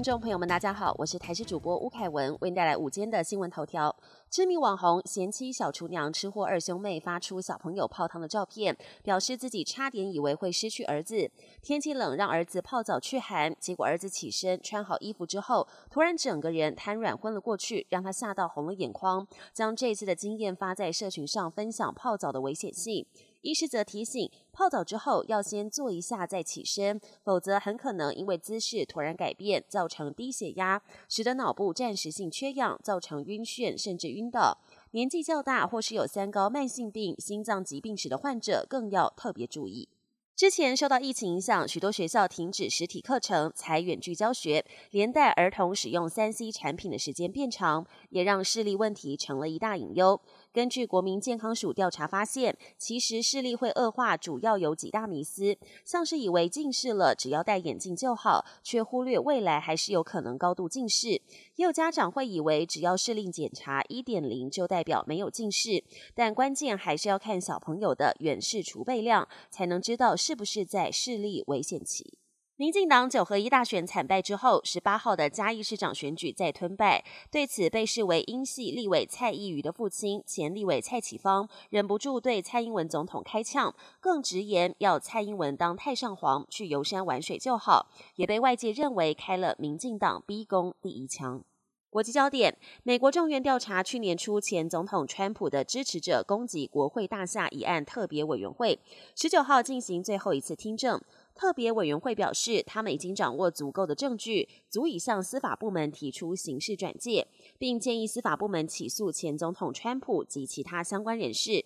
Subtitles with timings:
[0.00, 3.94] 听众朋友们，大家好，我是台视主播吴凯文，为您带来午间的新闻头条。
[4.30, 11.30] 知名网红贤妻小厨娘吃货二兄妹发出小朋友泡汤的照片，表示自己差点以为会失去儿子。
[11.60, 23.04] 天气冷，让儿子泡澡去寒，结果儿子起身穿好衣服之后，突然整个人瘫软昏了过去，让他吓到红了眼眶，将这次的经验发在社群上分享泡澡的危险性。
[23.42, 34.58] 医师则提醒，泡澡之后要先坐一下再起身，否则很可能因为姿势突然改变，造成低血压，使得脑部暂时性缺氧，造成晕眩甚至晕倒。
[34.90, 39.88] 年纪较大或是有三高、慢性病、心脏疾病史的患者，更要特别注意。
[40.36, 50.18] 之前受到疫情影响，许多学校停止实体课程，才远距教学，连带儿童使用三 C 产品的时间变长，也让视力问题成了一大隐忧。
[50.52, 61.20] 根据国民健康署调查发现，其实视力会恶化，主要有几大迷思，像是以为近视了只要戴眼镜就好，却忽略未来还是有可能高度近视；
[61.54, 65.84] 也有家长会以为只要视力检查一点零就代表没有近视，
[66.16, 72.19] 但关键还是要看小朋友的远视储备量，才能知道是不是在视力危险期。
[72.60, 77.02] 民进党九合一大选惨败之后，十八号的嘉义市长选举再吞败。
[77.30, 87.86] 对此，被视为英系立委蔡依瑜的父亲前立委蔡启芳忍不住对蔡英文总统开呛，更直言要蔡英文当太上皇去游山玩水就好，
[88.16, 91.42] 也被外界认为开了民进党逼宫第一枪。
[91.88, 98.78] 国际焦点：美国众院调查去年初前总统川普的支持者攻击国会大厦一案特别委员会，
[99.16, 101.00] 十九号进行最后一次听证。
[101.34, 107.26] 特别委员会表示，他们已经掌握足够的证据，足以向司法部门提出刑事转介，
[107.58, 111.64] 并建议司法部门起诉前总统川普及其他相关人士。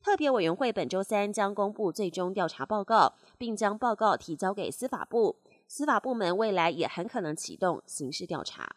[0.00, 8.76] 特别委员会本周三将公布最终调查报告，并将报告提交给司法部，司法部门未来也很可能启动刑事调查。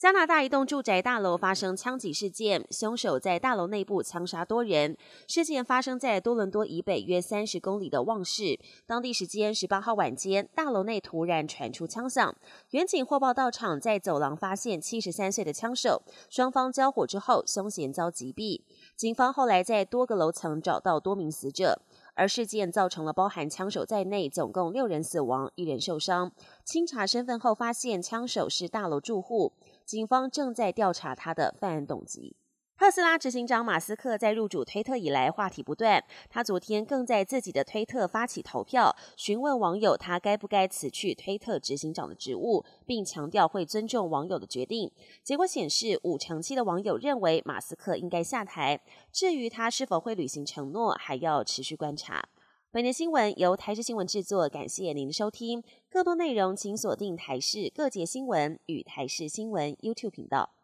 [0.00, 4.96] 加拿大一栋住宅大楼发生枪击事件，凶手在大楼内部枪杀多人。
[5.28, 8.58] 事件发生在多伦多以北约三十公里的旺市。
[8.86, 12.34] 当地时间十八号晚间，大楼内突然传出枪响，
[12.70, 16.02] 远警获报到场，在走廊发现七十三岁的枪手。
[16.30, 18.62] 双方交火之后，凶嫌遭击毙。
[18.96, 21.78] 警方后来在多个楼层找到多名死者。
[22.20, 26.30] 而事件造成了包含枪手在内总共六人死亡，一人受伤。
[26.66, 29.54] 清查身份后，发现枪手是大楼住户。
[29.86, 32.36] 警方正在调查他的犯案动机。
[32.80, 36.02] 特斯拉执行长马斯克在入主推特以来，话题不断。
[36.30, 44.90] 他昨天更在自己的推特发起投票，询问网友他该不该辞去推特执行长的职务，并强调会尊重网友的决定。
[45.22, 48.80] 结果显示，五成七的网友认为马斯克应该下台。
[49.12, 52.30] 至于他是否会履行承诺，还要持续观察。
[52.70, 55.62] 本节新闻由台视新闻制作，感谢您的收听。
[55.90, 60.54] 更多内容请锁定台视各节新闻与台视新闻 YouTube 频道。